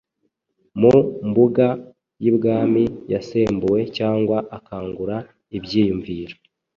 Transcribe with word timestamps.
mu 0.79 0.95
mbuga 1.29 1.65
y’ibwami, 2.23 2.83
yasembuwe 3.13 3.79
cyangwa 3.97 4.37
akangura 4.57 5.17
ibyiyumviro 5.57 6.35